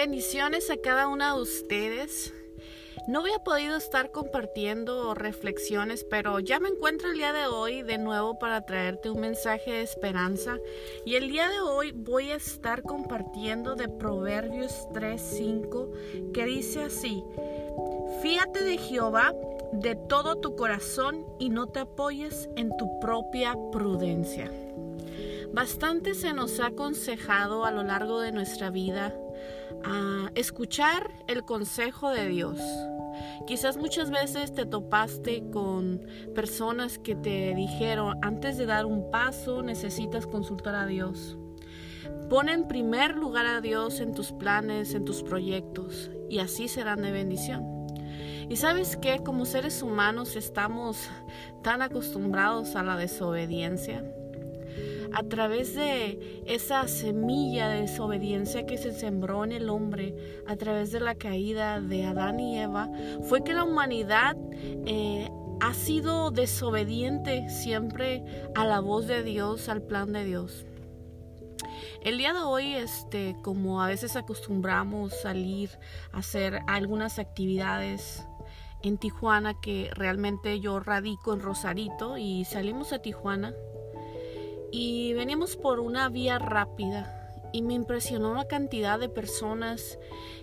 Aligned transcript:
Bendiciones 0.00 0.70
a 0.70 0.78
cada 0.78 1.08
una 1.08 1.34
de 1.34 1.42
ustedes. 1.42 2.32
No 3.06 3.20
había 3.20 3.38
podido 3.40 3.76
estar 3.76 4.10
compartiendo 4.10 5.12
reflexiones, 5.12 6.06
pero 6.08 6.40
ya 6.40 6.58
me 6.58 6.70
encuentro 6.70 7.10
el 7.10 7.18
día 7.18 7.34
de 7.34 7.44
hoy 7.44 7.82
de 7.82 7.98
nuevo 7.98 8.38
para 8.38 8.64
traerte 8.64 9.10
un 9.10 9.20
mensaje 9.20 9.72
de 9.72 9.82
esperanza. 9.82 10.56
Y 11.04 11.16
el 11.16 11.28
día 11.28 11.50
de 11.50 11.60
hoy 11.60 11.92
voy 11.92 12.30
a 12.30 12.36
estar 12.36 12.82
compartiendo 12.82 13.74
de 13.74 13.90
Proverbios 13.90 14.88
3:5 14.94 16.32
que 16.32 16.46
dice 16.46 16.84
así: 16.84 17.22
Fíate 18.22 18.64
de 18.64 18.78
Jehová 18.78 19.34
de 19.74 19.96
todo 19.96 20.36
tu 20.36 20.56
corazón 20.56 21.26
y 21.38 21.50
no 21.50 21.66
te 21.66 21.80
apoyes 21.80 22.48
en 22.56 22.74
tu 22.78 22.98
propia 23.00 23.54
prudencia. 23.70 24.50
Bastante 25.52 26.14
se 26.14 26.32
nos 26.32 26.60
ha 26.60 26.66
aconsejado 26.66 27.64
a 27.64 27.72
lo 27.72 27.82
largo 27.82 28.20
de 28.20 28.30
nuestra 28.30 28.70
vida 28.70 29.12
a 29.84 30.30
escuchar 30.36 31.10
el 31.26 31.44
consejo 31.44 32.10
de 32.10 32.28
Dios. 32.28 32.60
Quizás 33.48 33.76
muchas 33.76 34.12
veces 34.12 34.54
te 34.54 34.64
topaste 34.64 35.42
con 35.50 36.06
personas 36.36 36.98
que 36.98 37.16
te 37.16 37.52
dijeron, 37.56 38.18
antes 38.22 38.58
de 38.58 38.66
dar 38.66 38.86
un 38.86 39.10
paso 39.10 39.62
necesitas 39.62 40.26
consultar 40.26 40.76
a 40.76 40.86
Dios. 40.86 41.36
Pon 42.28 42.48
en 42.48 42.68
primer 42.68 43.16
lugar 43.16 43.46
a 43.46 43.60
Dios 43.60 43.98
en 43.98 44.14
tus 44.14 44.30
planes, 44.30 44.94
en 44.94 45.04
tus 45.04 45.24
proyectos, 45.24 46.12
y 46.28 46.38
así 46.38 46.68
serán 46.68 47.02
de 47.02 47.10
bendición. 47.10 47.66
Y 48.48 48.56
sabes 48.56 48.96
que 48.96 49.18
como 49.24 49.44
seres 49.44 49.82
humanos 49.82 50.36
estamos 50.36 51.08
tan 51.62 51.82
acostumbrados 51.82 52.76
a 52.76 52.84
la 52.84 52.96
desobediencia 52.96 54.04
a 55.12 55.22
través 55.22 55.74
de 55.74 56.42
esa 56.46 56.86
semilla 56.88 57.68
de 57.68 57.82
desobediencia 57.82 58.66
que 58.66 58.78
se 58.78 58.92
sembró 58.92 59.44
en 59.44 59.52
el 59.52 59.68
hombre 59.68 60.42
a 60.46 60.56
través 60.56 60.92
de 60.92 61.00
la 61.00 61.14
caída 61.14 61.80
de 61.80 62.04
Adán 62.04 62.40
y 62.40 62.58
Eva, 62.58 62.90
fue 63.28 63.42
que 63.42 63.52
la 63.52 63.64
humanidad 63.64 64.36
eh, 64.86 65.28
ha 65.60 65.74
sido 65.74 66.30
desobediente 66.30 67.48
siempre 67.48 68.24
a 68.54 68.64
la 68.64 68.80
voz 68.80 69.06
de 69.06 69.22
Dios, 69.22 69.68
al 69.68 69.82
plan 69.82 70.12
de 70.12 70.24
Dios. 70.24 70.64
El 72.02 72.16
día 72.16 72.32
de 72.32 72.40
hoy, 72.40 72.74
este, 72.74 73.36
como 73.42 73.82
a 73.82 73.86
veces 73.86 74.16
acostumbramos 74.16 75.12
salir 75.20 75.70
a 76.12 76.18
hacer 76.18 76.60
algunas 76.66 77.18
actividades 77.18 78.24
en 78.82 78.96
Tijuana, 78.96 79.60
que 79.60 79.90
realmente 79.94 80.60
yo 80.60 80.80
radico 80.80 81.34
en 81.34 81.40
Rosarito 81.40 82.16
y 82.16 82.46
salimos 82.46 82.94
a 82.94 83.00
Tijuana 83.00 83.54
y 84.72 85.12
veníamos 85.14 85.56
por 85.56 85.80
una 85.80 86.08
vía 86.08 86.38
rápida 86.38 87.20
y 87.52 87.62
me 87.62 87.74
impresionó 87.74 88.34
la 88.34 88.44
cantidad 88.44 88.98
de 88.98 89.08
personas 89.08 89.98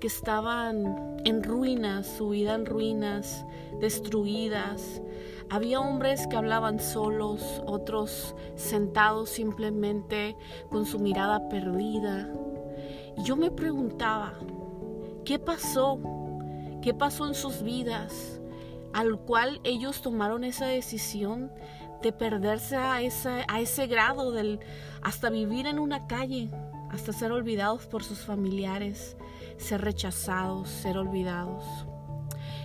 que 0.00 0.06
estaban 0.06 1.16
en 1.24 1.42
ruinas, 1.42 2.06
su 2.06 2.30
vida 2.30 2.54
en 2.54 2.66
ruinas, 2.66 3.44
destruidas. 3.80 5.02
Había 5.48 5.80
hombres 5.80 6.26
que 6.26 6.36
hablaban 6.36 6.78
solos, 6.78 7.62
otros 7.66 8.34
sentados 8.56 9.30
simplemente 9.30 10.36
con 10.70 10.86
su 10.86 10.98
mirada 10.98 11.48
perdida. 11.48 12.30
Y 13.16 13.24
yo 13.24 13.36
me 13.36 13.50
preguntaba, 13.50 14.34
¿qué 15.24 15.38
pasó? 15.38 15.98
¿Qué 16.82 16.94
pasó 16.94 17.26
en 17.26 17.34
sus 17.34 17.62
vidas? 17.62 18.40
Al 18.92 19.18
cual 19.20 19.60
ellos 19.64 20.02
tomaron 20.02 20.44
esa 20.44 20.66
decisión 20.66 21.52
de 22.02 22.12
perderse 22.12 22.76
a, 22.76 23.02
esa, 23.02 23.44
a 23.48 23.60
ese 23.60 23.86
grado 23.86 24.32
del 24.32 24.60
hasta 25.02 25.30
vivir 25.30 25.66
en 25.66 25.78
una 25.78 26.06
calle, 26.06 26.50
hasta 26.90 27.12
ser 27.12 27.32
olvidados 27.32 27.86
por 27.86 28.02
sus 28.02 28.20
familiares, 28.20 29.16
ser 29.56 29.82
rechazados, 29.82 30.68
ser 30.68 30.98
olvidados. 30.98 31.64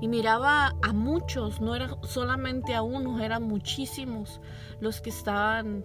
Y 0.00 0.08
miraba 0.08 0.74
a 0.82 0.92
muchos, 0.92 1.60
no 1.60 1.74
era 1.74 1.96
solamente 2.02 2.74
a 2.74 2.82
uno, 2.82 3.20
eran 3.20 3.42
muchísimos 3.42 4.40
los 4.80 5.00
que 5.00 5.10
estaban 5.10 5.84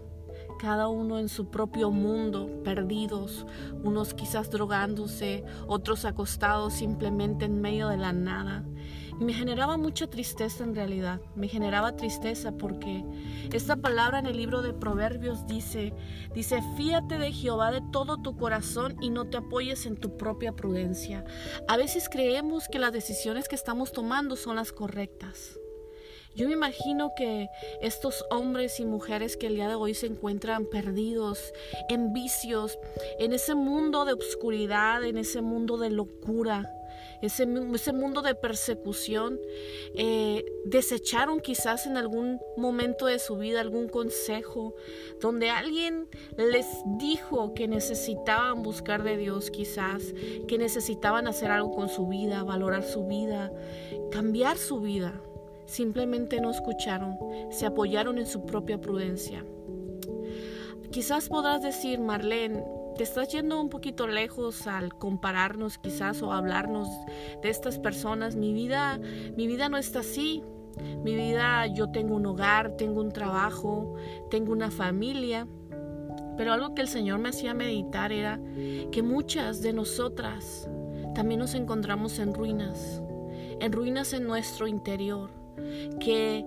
cada 0.63 0.88
uno 0.88 1.19
en 1.19 1.28
su 1.28 1.50
propio 1.50 1.91
mundo, 1.91 2.50
perdidos, 2.63 3.46
unos 3.84 4.13
quizás 4.13 4.50
drogándose, 4.50 5.44
otros 5.68 6.06
acostados 6.06 6.75
simplemente 6.75 7.44
en 7.44 7.59
medio 7.59 7.90
de 7.90 7.97
la 7.97 8.13
nada. 8.13 8.63
Y 9.19 9.25
me 9.25 9.34
generaba 9.34 9.75
mucha 9.75 10.07
tristeza 10.07 10.63
en 10.63 10.73
realidad, 10.73 11.19
me 11.35 11.50
generaba 11.50 11.97
tristeza 11.97 12.53
porque 12.53 13.03
esta 13.52 13.75
palabra 13.75 14.19
en 14.19 14.25
el 14.25 14.38
libro 14.38 14.62
de 14.62 14.73
Proverbios 14.73 15.46
dice, 15.47 15.94
dice, 16.34 16.63
fíate 16.78 17.18
de 17.18 17.34
Jehová 17.34 17.69
de 17.69 17.81
todo 17.91 18.22
tu 18.22 18.38
corazón 18.38 18.96
y 19.02 19.09
no 19.09 19.25
te 19.25 19.35
apoyes 19.35 19.85
en 19.85 19.97
tu 19.97 20.16
propia 20.16 20.53
prudencia. 20.53 21.25
A 21.68 21.75
veces 21.75 22.07
creemos 22.07 22.69
que 22.69 22.79
las 22.79 22.94
decisiones 22.94 23.50
que 23.50 23.56
estamos 23.56 23.91
tomando 23.91 24.38
son 24.38 24.56
las 24.56 24.72
correctas. 24.72 25.59
Yo 26.36 26.48
me 26.48 26.54
imagino 26.54 27.14
que 27.16 27.50
estos 27.82 28.26
hombres 28.32 28.80
y 28.80 28.86
mujeres 28.86 29.38
que 29.38 29.48
el 29.48 29.56
día 29.56 29.68
de 29.68 29.76
hoy 29.76 29.94
se 29.94 30.08
encuentran 30.08 30.66
perdidos 30.66 31.54
en 31.90 32.12
vicios, 32.12 32.80
en 33.20 33.34
ese 33.34 33.54
mundo 33.54 34.04
de 34.04 34.14
oscuridad, 34.14 35.04
en 35.04 35.18
ese 35.18 35.42
mundo 35.42 35.78
de 35.78 35.92
locura, 35.92 36.74
ese, 37.22 37.48
ese 37.74 37.94
mundo 37.94 38.24
de 38.24 38.34
persecución, 38.34 39.40
eh, 39.96 40.44
desecharon 40.66 41.40
quizás 41.40 41.86
en 41.86 41.98
algún 41.98 42.40
momento 42.58 43.06
de 43.06 43.20
su 43.20 43.38
vida 43.38 43.62
algún 43.62 43.88
consejo 43.88 44.74
donde 45.22 45.52
alguien 45.52 46.10
les 46.36 46.68
dijo 46.98 47.54
que 47.54 47.68
necesitaban 47.68 48.64
buscar 48.64 49.04
de 49.04 49.18
Dios 49.18 49.52
quizás, 49.52 50.14
que 50.48 50.58
necesitaban 50.58 51.28
hacer 51.28 51.52
algo 51.52 51.72
con 51.72 51.90
su 51.90 52.08
vida, 52.08 52.44
valorar 52.44 52.84
su 52.84 53.06
vida, 53.06 53.52
cambiar 54.12 54.58
su 54.58 54.82
vida. 54.82 55.22
Simplemente 55.66 56.41
no 56.41 56.51
escucharon, 56.51 57.18
se 57.50 57.66
apoyaron 57.66 58.18
en 58.18 58.25
su 58.25 58.46
propia 58.46 58.79
prudencia. 58.79 59.46
Quizás 60.91 61.29
podrás 61.29 61.62
decir, 61.62 62.00
Marlene, 62.00 62.63
te 62.96 63.03
estás 63.03 63.29
yendo 63.29 63.59
un 63.59 63.69
poquito 63.69 64.06
lejos 64.06 64.68
al 64.68 64.94
compararnos 64.94 65.79
quizás 65.79 66.22
o 66.22 66.31
hablarnos 66.31 66.88
de 67.41 67.50
estas 67.50 67.79
personas. 67.79 68.35
Mi 68.35 68.53
vida, 68.53 69.00
mi 69.35 69.47
vida 69.47 69.69
no 69.69 69.78
está 69.78 70.00
así. 70.00 70.44
Mi 71.03 71.16
vida, 71.16 71.66
yo 71.68 71.90
tengo 71.90 72.16
un 72.16 72.25
hogar, 72.25 72.78
tengo 72.78 73.02
un 73.02 73.12
trabajo, 73.12 73.96
tengo 74.29 74.52
una 74.52 74.69
familia. 74.69 75.47
Pero 76.38 76.53
algo 76.53 76.75
que 76.75 76.81
el 76.81 76.88
Señor 76.88 77.19
me 77.19 77.29
hacía 77.29 77.53
meditar 77.53 78.12
era 78.12 78.40
que 78.91 79.02
muchas 79.03 79.62
de 79.62 79.73
nosotras 79.73 80.68
también 81.16 81.40
nos 81.40 81.53
encontramos 81.53 82.19
en 82.19 82.34
ruinas, 82.34 83.02
en 83.59 83.72
ruinas 83.72 84.13
en 84.13 84.25
nuestro 84.25 84.68
interior, 84.68 85.29
que 86.00 86.46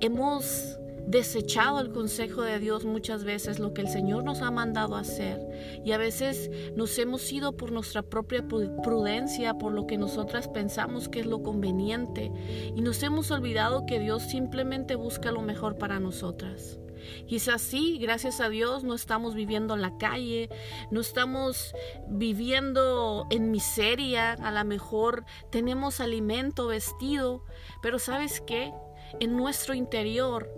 hemos 0.00 0.78
desechado 1.08 1.80
el 1.80 1.90
consejo 1.90 2.42
de 2.42 2.58
Dios 2.58 2.84
muchas 2.84 3.24
veces, 3.24 3.58
lo 3.58 3.72
que 3.72 3.80
el 3.80 3.88
Señor 3.88 4.24
nos 4.24 4.42
ha 4.42 4.50
mandado 4.50 4.94
hacer. 4.94 5.40
Y 5.84 5.92
a 5.92 5.98
veces 5.98 6.50
nos 6.76 6.98
hemos 6.98 7.32
ido 7.32 7.56
por 7.56 7.72
nuestra 7.72 8.02
propia 8.02 8.46
prudencia, 8.46 9.54
por 9.54 9.72
lo 9.72 9.86
que 9.86 9.96
nosotras 9.96 10.48
pensamos 10.48 11.08
que 11.08 11.20
es 11.20 11.26
lo 11.26 11.42
conveniente. 11.42 12.30
Y 12.76 12.82
nos 12.82 13.02
hemos 13.02 13.30
olvidado 13.30 13.86
que 13.86 13.98
Dios 13.98 14.22
simplemente 14.24 14.96
busca 14.96 15.32
lo 15.32 15.40
mejor 15.40 15.78
para 15.78 15.98
nosotras. 15.98 16.78
Quizás 17.26 17.62
sí, 17.62 17.98
gracias 18.00 18.40
a 18.40 18.48
Dios, 18.48 18.84
no 18.84 18.94
estamos 18.94 19.34
viviendo 19.34 19.74
en 19.74 19.82
la 19.82 19.96
calle, 19.98 20.48
no 20.90 21.00
estamos 21.00 21.74
viviendo 22.08 23.26
en 23.30 23.50
miseria, 23.50 24.32
a 24.32 24.50
lo 24.50 24.64
mejor 24.64 25.24
tenemos 25.50 26.00
alimento, 26.00 26.68
vestido, 26.68 27.44
pero 27.82 27.98
¿sabes 27.98 28.42
qué? 28.46 28.72
En 29.20 29.36
nuestro 29.36 29.74
interior 29.74 30.50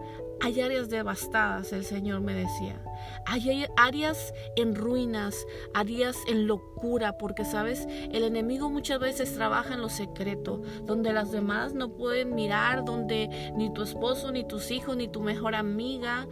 hay 0.43 0.61
áreas 0.63 0.89
devastadas, 0.89 1.73
el 1.73 1.85
Señor 1.85 2.23
me 2.23 2.35
decía. 2.35 2.83
Hay 3.27 3.67
áreas 3.77 4.33
en 4.57 4.75
ruinas, 4.75 5.47
áreas 5.75 6.17
en 6.29 6.47
locura, 6.47 7.19
porque 7.19 7.45
sabes, 7.45 7.87
el 8.11 8.25
enemigo 8.25 8.71
muchas 8.71 8.99
veces 9.01 9.35
trabaja 9.35 9.75
en 9.75 9.83
lo 9.83 9.91
secreto, 9.91 10.63
donde 10.85 11.13
las 11.13 11.31
demás 11.31 11.75
no 11.75 11.95
pueden 11.95 12.35
mirar, 12.35 12.85
donde 12.85 13.53
ni 13.55 13.73
tu 13.73 13.83
esposo, 13.83 14.33
ni 14.33 14.47
tus 14.47 14.71
hijos, 14.71 14.97
ni 14.97 15.09
tu 15.09 15.21
mejor 15.21 15.55
amiga 15.55 16.27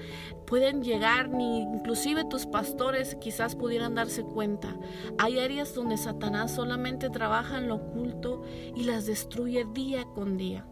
pueden 0.47 0.83
llegar, 0.83 1.29
ni 1.29 1.61
inclusive 1.61 2.25
tus 2.25 2.47
pastores 2.47 3.15
quizás 3.17 3.55
pudieran 3.55 3.95
darse 3.95 4.23
cuenta. 4.23 4.75
Hay 5.19 5.39
áreas 5.39 5.75
donde 5.75 5.99
Satanás 5.99 6.55
solamente 6.55 7.11
trabaja 7.11 7.59
en 7.59 7.69
lo 7.69 7.77
oculto 7.77 8.43
y 8.75 8.85
las 8.85 9.05
destruye 9.05 9.67
día 9.75 10.07
con 10.15 10.39
día. 10.39 10.67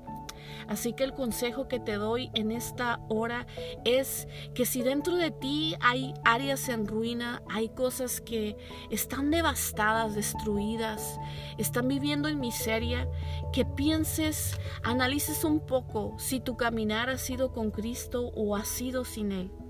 Así 0.69 0.93
que 0.93 1.05
el 1.05 1.13
consejo 1.13 1.69
que 1.69 1.81
te 1.81 1.95
doy 1.95 2.31
en 2.35 2.51
esta 2.51 3.01
hora 3.09 3.47
es 3.85 4.29
que 4.55 4.67
si 4.67 4.83
dentro 4.83 5.17
de 5.17 5.31
ti 5.31 5.75
hay 5.81 6.15
áreas 6.25 6.69
en 6.69 6.87
ruina, 6.87 7.43
hay 7.49 7.69
cosas 7.69 8.21
que 8.21 8.57
están 8.91 9.31
devastadas, 9.31 10.15
destruidas, 10.15 11.19
están 11.59 11.89
viviendo 11.89 12.29
en 12.29 12.41
miseria, 12.41 13.09
que 13.53 13.65
pienses, 13.65 14.59
analices 14.83 15.45
un 15.45 15.61
poco 15.61 16.15
si 16.19 16.41
tu 16.41 16.57
caminar 16.57 17.11
ha 17.11 17.19
sido 17.19 17.53
con 17.53 17.71
Cristo 17.71 18.33
o 18.35 18.57
ha 18.57 18.65
sido 18.65 19.05
sin 19.05 19.33
Él. 19.33 19.66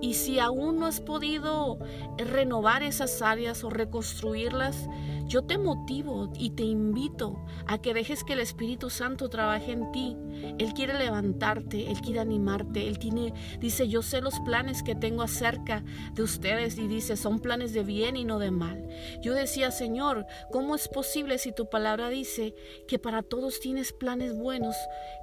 Y 0.00 0.14
si 0.14 0.38
aún 0.38 0.78
no 0.78 0.86
has 0.86 1.00
podido 1.00 1.78
renovar 2.16 2.82
esas 2.82 3.22
áreas 3.22 3.64
o 3.64 3.70
reconstruirlas, 3.70 4.88
yo 5.30 5.42
te 5.42 5.58
motivo 5.58 6.28
y 6.36 6.50
te 6.50 6.64
invito 6.64 7.44
a 7.68 7.80
que 7.80 7.94
dejes 7.94 8.24
que 8.24 8.32
el 8.32 8.40
Espíritu 8.40 8.90
Santo 8.90 9.28
trabaje 9.28 9.70
en 9.70 9.92
ti. 9.92 10.16
Él 10.58 10.72
quiere 10.74 10.98
levantarte, 10.98 11.88
Él 11.88 12.00
quiere 12.00 12.18
animarte, 12.18 12.88
Él 12.88 12.98
tiene, 12.98 13.32
dice, 13.60 13.86
yo 13.86 14.02
sé 14.02 14.20
los 14.22 14.40
planes 14.40 14.82
que 14.82 14.96
tengo 14.96 15.22
acerca 15.22 15.84
de 16.14 16.24
ustedes 16.24 16.78
y 16.78 16.88
dice, 16.88 17.16
son 17.16 17.38
planes 17.38 17.72
de 17.72 17.84
bien 17.84 18.16
y 18.16 18.24
no 18.24 18.40
de 18.40 18.50
mal. 18.50 18.88
Yo 19.22 19.32
decía, 19.32 19.70
Señor, 19.70 20.26
¿cómo 20.50 20.74
es 20.74 20.88
posible 20.88 21.38
si 21.38 21.52
tu 21.52 21.70
palabra 21.70 22.08
dice 22.08 22.56
que 22.88 22.98
para 22.98 23.22
todos 23.22 23.60
tienes 23.60 23.92
planes 23.92 24.36
buenos? 24.36 24.74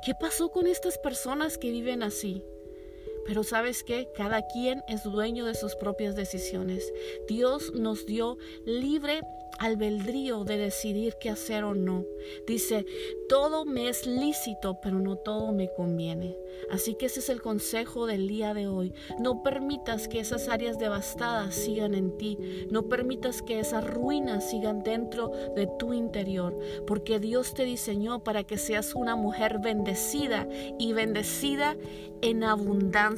¿Qué 0.06 0.13
pasó 0.15 0.51
con 0.51 0.68
estas 0.68 0.97
personas 1.00 1.57
que 1.57 1.69
viven 1.69 2.01
así? 2.01 2.45
Pero 3.27 3.44
sabes 3.44 3.83
que 3.83 4.07
cada 4.15 4.41
quien 4.47 4.81
es 4.88 5.03
dueño 5.03 5.45
de 5.45 5.53
sus 5.53 5.75
propias 5.75 6.15
decisiones. 6.15 6.91
Dios 7.27 7.74
nos 7.75 8.06
dio 8.06 8.38
libre 8.65 9.21
albedrío 9.59 10.44
de 10.44 10.57
decidir 10.57 11.15
qué 11.19 11.29
hacer 11.29 11.63
o 11.63 11.74
no. 11.74 12.06
Dice, 12.45 12.85
todo 13.29 13.65
me 13.65 13.89
es 13.89 14.06
lícito, 14.06 14.79
pero 14.81 15.00
no 15.00 15.18
todo 15.18 15.51
me 15.51 15.69
conviene. 15.75 16.38
Así 16.71 16.95
que 16.95 17.07
ese 17.07 17.19
es 17.19 17.29
el 17.29 17.41
consejo 17.41 18.06
del 18.06 18.27
día 18.27 18.53
de 18.53 18.68
hoy. 18.68 18.94
No 19.19 19.44
permitas 19.44 20.07
que 20.07 20.19
esas 20.19 20.47
áreas 20.47 20.77
devastadas 20.77 21.56
sigan 21.56 21.94
en 21.94 22.18
ti. 22.18 22.38
No 22.69 22.88
permitas 22.88 23.41
que 23.41 23.59
esas 23.59 23.85
ruinas 23.85 24.50
sigan 24.50 24.83
dentro 24.83 25.31
de 25.56 25.68
tu 25.79 25.94
interior, 25.94 26.57
porque 26.85 27.19
Dios 27.19 27.53
te 27.53 27.65
diseñó 27.65 28.24
para 28.24 28.44
que 28.44 28.57
seas 28.57 28.95
una 28.95 29.15
mujer 29.15 29.59
bendecida 29.59 30.47
y 30.79 30.94
bendecida 30.94 31.75
en 32.21 32.44
abundancia. 32.44 33.17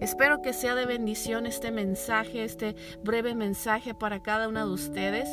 Espero 0.00 0.42
que 0.42 0.52
sea 0.52 0.74
de 0.74 0.86
bendición 0.86 1.46
este 1.46 1.70
mensaje, 1.70 2.44
este 2.44 2.74
breve 3.02 3.34
mensaje 3.34 3.94
para 3.94 4.22
cada 4.22 4.48
una 4.48 4.64
de 4.64 4.72
ustedes 4.72 5.28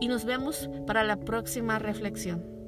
y 0.00 0.08
nos 0.08 0.24
vemos 0.24 0.70
para 0.86 1.04
la 1.04 1.16
próxima 1.16 1.78
reflexión. 1.78 2.59